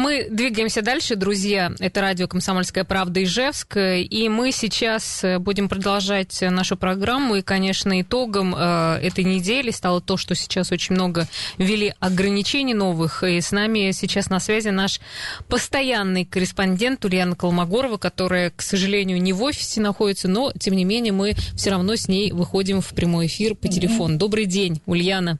[0.00, 1.72] Мы двигаемся дальше, друзья.
[1.78, 3.76] Это радио «Комсомольская правда» Ижевск.
[3.76, 7.36] И мы сейчас э, будем продолжать нашу программу.
[7.36, 11.28] И, конечно, итогом э, этой недели стало то, что сейчас очень много
[11.58, 13.22] ввели ограничений новых.
[13.24, 15.02] И с нами сейчас на связи наш
[15.48, 21.12] постоянный корреспондент Ульяна Колмогорова, которая, к сожалению, не в офисе находится, но, тем не менее,
[21.12, 24.16] мы все равно с ней выходим в прямой эфир по телефону.
[24.16, 25.38] Добрый день, Ульяна.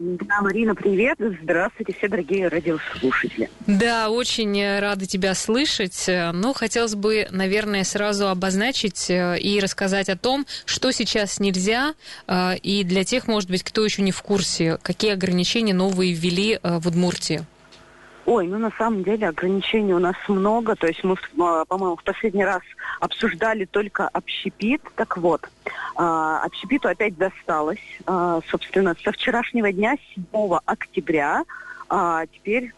[0.00, 1.18] Да, Марина, привет.
[1.42, 3.50] Здравствуйте, все дорогие радиослушатели.
[3.66, 6.04] Да, очень рада тебя слышать.
[6.06, 11.94] Ну, хотелось бы, наверное, сразу обозначить э, и рассказать о том, что сейчас нельзя,
[12.28, 16.60] э, и для тех, может быть, кто еще не в курсе, какие ограничения новые ввели
[16.62, 17.44] э, в Удмуртии.
[18.30, 20.76] Ой, ну на самом деле ограничений у нас много.
[20.76, 22.60] То есть мы, а, по-моему, в последний раз
[23.00, 24.82] обсуждали только общепит.
[24.96, 25.48] Так вот,
[25.96, 27.80] а, общепиту опять досталось.
[28.04, 31.44] А, собственно, со вчерашнего дня, 7 октября,
[32.30, 32.74] теперь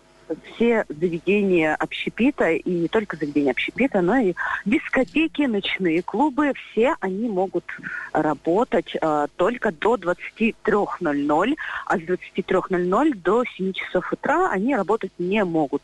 [0.55, 7.29] все заведения общепита, и не только заведения общепита, но и дискотеки, ночные клубы, все они
[7.29, 7.65] могут
[8.13, 15.45] работать э, только до 23.00, а с 23.00 до 7 часов утра они работать не
[15.45, 15.83] могут.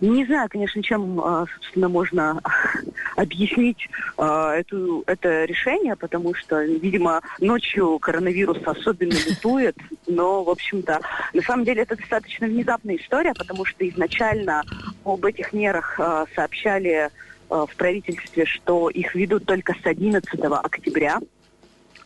[0.00, 2.40] Не знаю, конечно, чем, э, собственно, можно
[3.16, 9.76] объяснить э, эту, это решение, потому что, видимо, ночью коронавирус особенно летует,
[10.06, 11.00] но, в общем-то,
[11.32, 14.62] на самом деле это достаточно внезапная история, потому что изначально
[15.04, 17.08] об этих мерах э, сообщали э,
[17.48, 21.20] в правительстве, что их ведут только с 11 октября.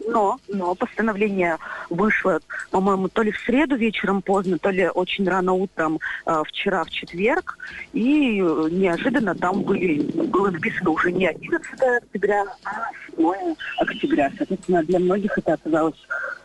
[0.06, 1.56] Но, но постановление
[1.88, 6.84] вышло, по-моему, то ли в среду вечером поздно, то ли очень рано утром э, вчера,
[6.84, 7.58] в четверг.
[7.92, 14.32] И неожиданно там были, было написано уже не 11 октября, а 7 октября.
[14.36, 15.96] Соответственно, для многих это оказалось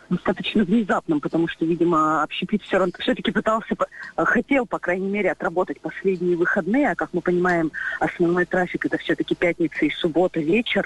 [0.09, 3.75] достаточно внезапным, потому что, видимо, общепит все равно все-таки пытался,
[4.17, 9.35] хотел, по крайней мере, отработать последние выходные, а как мы понимаем, основной трафик это все-таки
[9.35, 10.85] пятница и суббота вечер,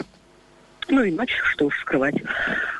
[0.88, 2.16] ну и ночь, что уж скрывать.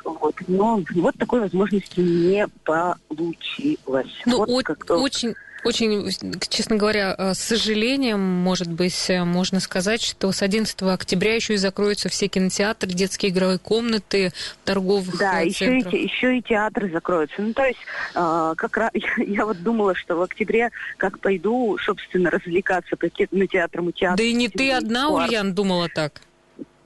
[0.04, 0.36] Вот.
[0.46, 4.12] Но вот такой возможности не получилось.
[4.24, 5.34] Ну, вот о- очень,
[5.66, 6.10] очень,
[6.48, 11.54] честно говоря, э, с сожалением, может быть, э, можно сказать, что с 11 октября еще
[11.54, 14.32] и закроются все кинотеатры, детские игровые комнаты,
[14.64, 17.42] торговых Да, э, еще и, еще и театры закроются.
[17.42, 17.80] Ну, то есть,
[18.14, 23.90] э, как раз, я вот думала, что в октябре, как пойду, собственно, развлекаться по кинотеатрам
[23.90, 24.16] и театрам.
[24.16, 26.20] Да и не ты одна, Ульян, думала так.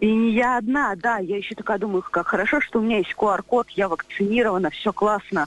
[0.01, 3.15] И не я одна, да, я еще такая думаю, как хорошо, что у меня есть
[3.17, 5.47] QR-код, я вакцинирована, все классно.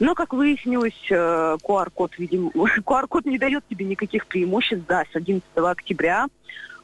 [0.00, 5.44] Но, как выяснилось, QR-код, э, видимо, QR-код не дает тебе никаких преимуществ, да, с 11
[5.56, 6.26] октября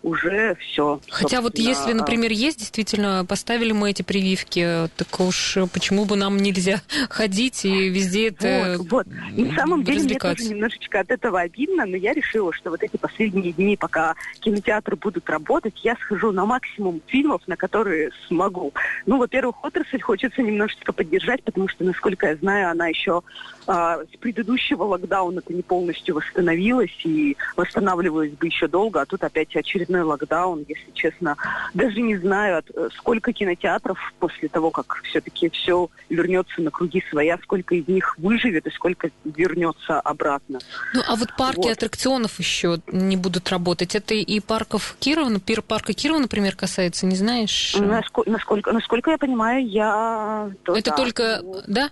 [0.02, 1.00] уже все.
[1.10, 6.36] Хотя вот если, например, есть действительно, поставили мы эти прививки, так уж почему бы нам
[6.38, 6.80] нельзя
[7.10, 9.06] ходить и везде это Вот, вот.
[9.36, 12.82] И на самом деле мне тоже немножечко от этого обидно, но я решила, что вот
[12.82, 18.72] эти последние дни, пока кинотеатры будут работать, я схожу на максимум фильмов, на которые смогу.
[19.06, 23.22] Ну, во-первых, отрасль хочется немножечко поддержать, потому что, насколько я знаю, она еще
[23.66, 29.54] а, с предыдущего локдауна-то не полностью восстановилась и восстанавливалась бы еще долго, а тут опять
[29.54, 31.36] очередной очередной локдаун, если честно.
[31.74, 37.38] Даже не знаю, э, сколько кинотеатров после того, как все-таки все вернется на круги своя,
[37.42, 40.60] сколько из них выживет и сколько вернется обратно.
[40.94, 41.72] Ну, а вот парки вот.
[41.72, 43.94] аттракционов еще не будут работать.
[43.94, 47.76] Это и парков Кирова, пир парка Кирова, например, касается, не знаешь?
[47.78, 50.50] Насколько, насколько, насколько я понимаю, я...
[50.66, 50.96] Это да.
[50.96, 51.90] только, да?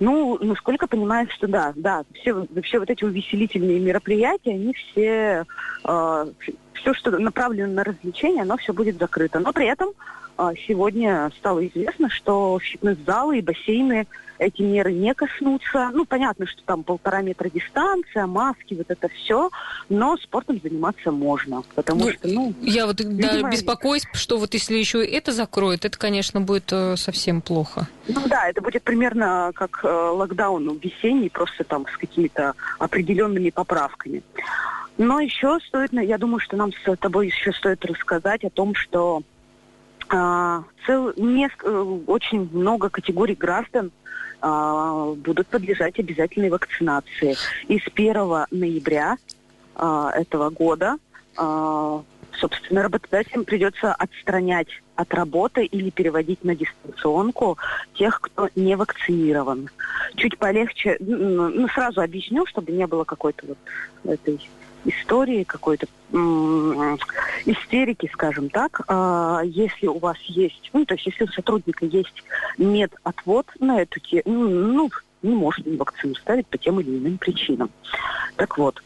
[0.00, 5.44] Ну, насколько понимаю, что да, да, все, все вот эти увеселительные мероприятия, они все,
[5.84, 6.26] э,
[6.74, 9.38] все, что направлено на развлечения, оно все будет закрыто.
[9.38, 9.90] Но при этом
[10.66, 14.06] сегодня стало известно, что фитнес-залы и бассейны
[14.38, 15.90] эти меры не коснутся.
[15.92, 19.50] Ну, понятно, что там полтора метра дистанция, маски, вот это все,
[19.88, 22.54] но спортом заниматься можно, потому ну, что, ну...
[22.60, 26.96] Я вот видимо, да, беспокоюсь, что вот если еще это закроют, это, конечно, будет э,
[26.96, 27.88] совсем плохо.
[28.08, 34.22] Ну да, это будет примерно как э, локдаун весенний, просто там с какими-то определенными поправками.
[34.96, 39.22] Но еще стоит, я думаю, что нам с тобой еще стоит рассказать о том, что
[40.08, 43.90] цел, не, э, очень много категорий граждан
[44.46, 47.34] а, будут подлежать обязательной вакцинации.
[47.68, 49.16] И с 1 ноября
[49.74, 50.98] а, этого года,
[51.38, 52.02] а,
[52.38, 57.56] собственно, работодателям придется отстранять от работы или переводить на дистанционку
[57.94, 59.70] тех, кто не вакцинирован.
[60.16, 63.58] Чуть полегче, ну, сразу объясню, чтобы не было какой-то вот
[64.04, 64.38] этой
[64.84, 65.86] истории, какой-то
[67.46, 72.24] истерики, скажем так, э, если у вас есть, ну, то есть если у сотрудника есть
[72.58, 74.90] медотвод на эту тему, ну,
[75.22, 77.70] не может вакцину ставить по тем или иным причинам.
[78.36, 78.82] Так вот,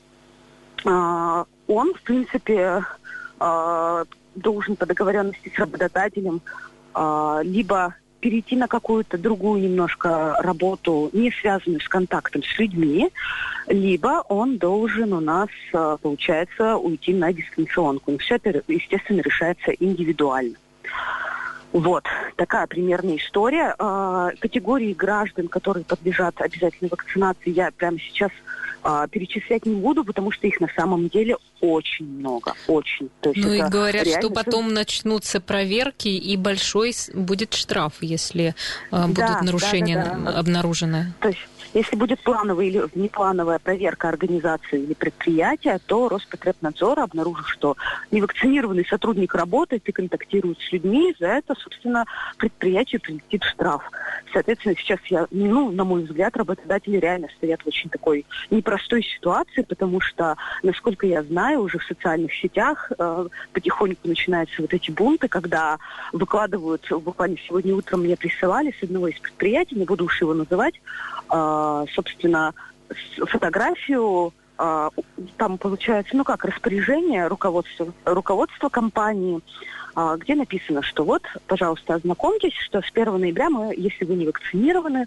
[0.84, 2.84] э, он, в принципе,
[3.40, 6.40] э, должен по договоренности с работодателем
[7.42, 13.10] либо перейти на какую-то другую немножко работу, не связанную с контактом с людьми,
[13.66, 15.48] либо он должен у нас,
[16.02, 18.12] получается, уйти на дистанционку.
[18.12, 20.56] Но все это, естественно, решается индивидуально.
[21.72, 22.04] Вот,
[22.36, 23.74] такая примерная история.
[24.40, 28.30] Категории граждан, которые подлежат обязательной вакцинации, я прямо сейчас
[28.82, 33.10] а, перечислять не буду, потому что их на самом деле очень много, очень.
[33.20, 38.54] То есть ну и говорят, что потом начнутся проверки и большой будет штраф, если
[38.90, 40.38] а, будут да, нарушения да, да, да.
[40.38, 41.12] обнаружены.
[41.20, 41.40] То есть
[41.74, 47.76] если будет плановая или неплановая проверка организации или предприятия, то Роспотребнадзор, обнаружив, что
[48.10, 52.06] невакцинированный сотрудник работает и контактирует с людьми, за это, собственно,
[52.38, 53.82] предприятию прилетит штраф.
[54.32, 59.62] Соответственно, сейчас я, ну, на мой взгляд, работодатели реально стоят в очень такой непростой ситуации,
[59.62, 65.28] потому что, насколько я знаю, уже в социальных сетях э, потихоньку начинаются вот эти бунты,
[65.28, 65.78] когда
[66.12, 70.74] выкладывают, буквально сегодня утром мне присылали с одного из предприятий, не буду уж его называть,
[71.30, 72.54] э, собственно,
[73.26, 74.90] фотографию э,
[75.36, 79.40] там получается, ну как, распоряжение руководства, руководства компании
[80.00, 84.26] а, где написано, что вот, пожалуйста, ознакомьтесь, что с 1 ноября мы, если вы не
[84.26, 85.06] вакцинированы,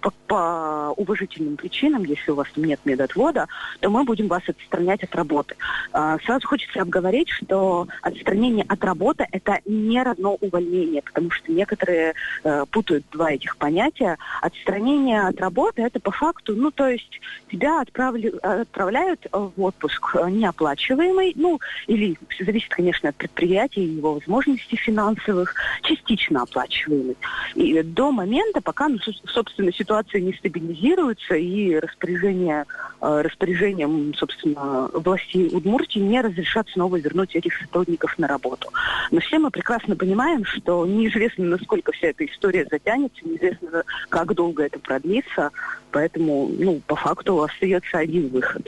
[0.00, 3.48] по, по уважительным причинам, если у вас нет медотвода,
[3.80, 5.56] то мы будем вас отстранять от работы.
[5.92, 12.14] А, сразу хочется обговорить, что отстранение от работы– это не равно увольнение, потому что некоторые
[12.42, 14.16] э, путают два этих понятия.
[14.40, 17.20] Отстранение от работы– это по факту, ну, то есть
[17.50, 18.89] тебя отправли, отправляют
[19.32, 26.42] в отпуск неоплачиваемый, ну, или зависит, конечно, от предприятия и его возможностей, возможностей финансовых, частично
[26.42, 27.16] оплачиваемый.
[27.54, 32.64] И до момента, пока, ну, собственно, ситуация не стабилизируется и распоряжение,
[33.00, 38.68] э, распоряжением, собственно, властей Удмуртии не разрешат снова вернуть этих сотрудников на работу.
[39.10, 44.64] Но все мы прекрасно понимаем, что неизвестно, насколько вся эта история затянется, неизвестно, как долго
[44.64, 45.50] это продлится,
[45.90, 48.66] поэтому, ну, по факту остается один выход.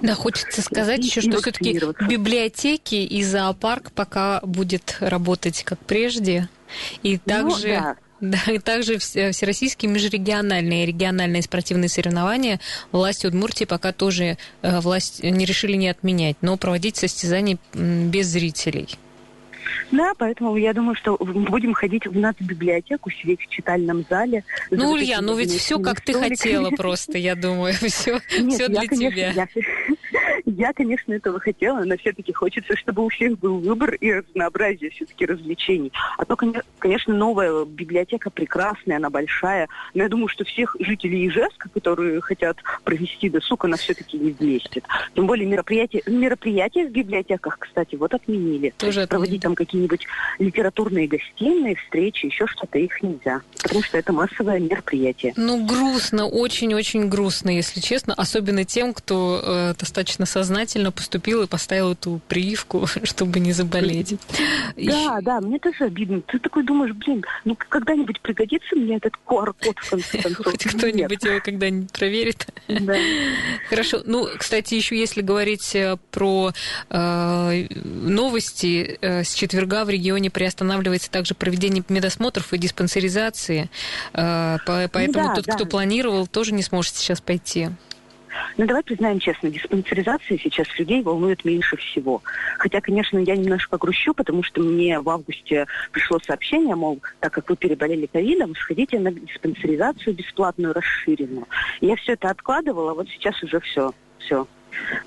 [0.00, 6.48] Да, хочется сказать еще, что все-таки библиотеки и зоопарк пока будет работать как прежде.
[7.02, 7.68] И ну также...
[7.68, 7.96] Ну, да.
[8.20, 12.60] Да, и также всероссийские межрегиональные и региональные спортивные соревнования
[12.92, 18.98] власти Удмуртии пока тоже э, власть не решили не отменять, но проводить состязания без зрителей.
[19.90, 24.44] Да, поэтому я думаю, что будем ходить в нацбиблиотеку, сидеть в читальном зале.
[24.70, 28.82] Ну, Улья, ну ведь все как ты хотела просто, я думаю, все, Нет, все для
[28.82, 29.30] я, конечно, тебя.
[29.32, 29.48] Я,
[30.60, 35.24] я, конечно, этого хотела, но все-таки хочется, чтобы у всех был выбор и разнообразие все-таки
[35.24, 35.90] развлечений.
[36.18, 36.36] А то,
[36.78, 42.58] конечно, новая библиотека прекрасная, она большая, но я думаю, что всех жителей Ижевска, которые хотят
[42.84, 44.84] провести досуг, она все-таки не вместит.
[45.14, 48.74] Тем более мероприятия, мероприятия в библиотеках, кстати, вот отменили.
[48.76, 50.06] Тоже Проводить там какие-нибудь
[50.38, 53.40] литературные гостиные, встречи, еще что-то, их нельзя.
[53.62, 55.32] Потому что это массовое мероприятие.
[55.36, 58.12] Ну, грустно, очень-очень грустно, если честно.
[58.12, 60.49] Особенно тем, кто э, достаточно сознательно
[60.92, 64.16] поступил и поставил эту прививку, чтобы не заболеть.
[64.76, 65.22] Да, и...
[65.22, 66.20] да, мне тоже обидно.
[66.22, 70.46] Ты такой думаешь, блин, ну когда-нибудь пригодится мне этот QR-код в конце концов?
[70.46, 72.46] Хоть кто-нибудь его когда-нибудь проверит.
[72.68, 72.94] Да.
[73.68, 74.02] Хорошо.
[74.04, 76.52] Ну, кстати, еще если говорить э, про
[76.88, 83.70] э, новости, э, с четверга в регионе приостанавливается также проведение медосмотров и диспансеризации.
[84.12, 85.54] Э, поэтому да, тот, да.
[85.54, 87.70] кто планировал, тоже не сможет сейчас пойти.
[88.60, 92.20] Ну, давай признаем честно, диспансеризация сейчас людей волнует меньше всего.
[92.58, 97.48] Хотя, конечно, я немножко грущу, потому что мне в августе пришло сообщение, мол, так как
[97.48, 101.48] вы переболели ковидом, сходите на диспансеризацию бесплатную, расширенную.
[101.80, 104.46] Я все это откладывала, вот сейчас уже все, все.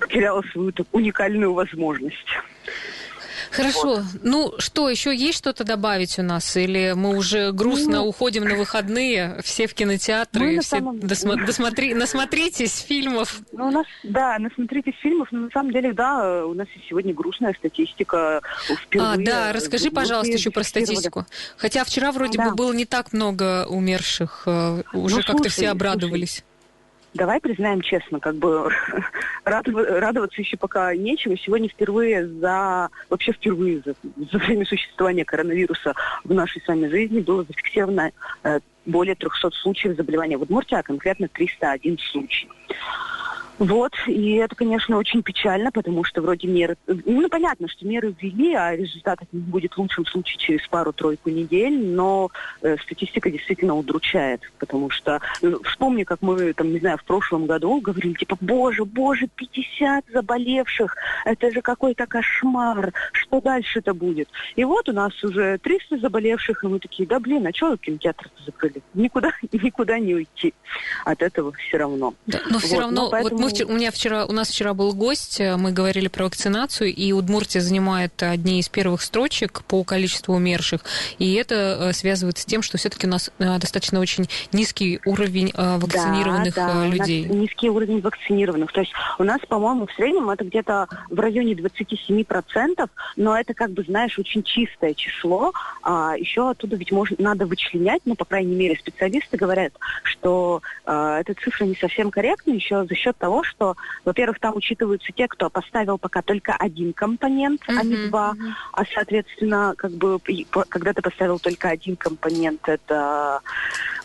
[0.00, 2.26] Потеряла свою уникальную возможность.
[3.54, 3.96] Хорошо.
[3.96, 4.04] Вот.
[4.22, 6.56] Ну, что, еще есть что-то добавить у нас?
[6.56, 10.98] Или мы уже грустно ну, уходим на выходные, все в кинотеатры, все самом...
[10.98, 11.94] досма- досмотри...
[11.94, 13.40] насмотритесь фильмов?
[13.52, 17.54] Ну, у нас, да, насмотритесь фильмов, но на самом деле, да, у нас сегодня грустная
[17.54, 18.40] статистика.
[18.86, 21.26] Впервые а, да, расскажи, пожалуйста, еще про статистику.
[21.56, 22.50] Хотя вчера вроде да.
[22.50, 26.36] бы было не так много умерших, э, уже ну, как-то все обрадовались.
[26.36, 26.53] Слушай
[27.14, 28.70] давай признаем честно, как бы
[29.44, 31.36] радоваться еще пока нечего.
[31.38, 33.94] Сегодня впервые за, вообще впервые за,
[34.30, 35.94] за время существования коронавируса
[36.24, 40.82] в нашей с вами жизни было зафиксировано э, более 300 случаев заболевания в Удмуртии, а
[40.82, 42.48] конкретно 301 случай.
[43.58, 46.76] Вот, и это, конечно, очень печально, потому что вроде меры...
[46.86, 52.30] Ну, понятно, что меры ввели, а результат будет в лучшем случае через пару-тройку недель, но
[52.62, 55.20] э, статистика действительно удручает, потому что...
[55.40, 60.06] Ну, вспомни, как мы, там, не знаю, в прошлом году говорили, типа, боже, боже, 50
[60.12, 64.28] заболевших, это же какой-то кошмар, что дальше-то будет?
[64.56, 68.30] И вот у нас уже 300 заболевших, и мы такие, да, блин, а что кинотеатр
[68.44, 68.82] закрыли?
[68.94, 70.54] Никуда, никуда не уйти
[71.04, 72.14] от этого все равно.
[72.26, 73.36] Но все вот, равно, но поэтому...
[73.36, 76.92] вот мы, у меня вчера, у нас вчера был гость, э, мы говорили про вакцинацию,
[76.92, 80.82] и Удмуртия занимает одни из первых строчек по количеству умерших,
[81.18, 85.52] и это э, связывает с тем, что все-таки у нас э, достаточно очень низкий уровень
[85.54, 87.24] вакцинированных да, да, людей.
[87.24, 91.20] У нас низкий уровень вакцинированных, то есть у нас, по-моему, в среднем это где-то в
[91.20, 97.16] районе 27%, но это как бы, знаешь, очень чистое число, а еще оттуда ведь можно,
[97.18, 99.72] надо вычленять, ну, по крайней мере, специалисты говорят,
[100.02, 105.12] что э, эта цифра не совсем корректна еще за счет того, что, во-первых, там учитываются
[105.12, 108.52] те, кто поставил пока только один компонент, uh-huh, а не два, uh-huh.
[108.72, 110.18] а, соответственно, как бы,
[110.68, 113.40] когда ты поставил только один компонент, это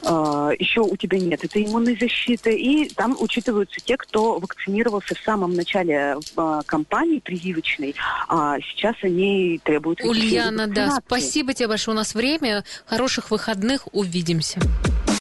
[0.03, 5.19] э, еще у тебя нет этой иммунной защиты, и там учитываются те, кто вакцинировался в
[5.19, 7.95] самом начале э, кампании прививочной,
[8.27, 10.01] а сейчас они требуют...
[10.01, 14.59] Ульяна, да, спасибо тебе большое, у нас время, хороших выходных, увидимся.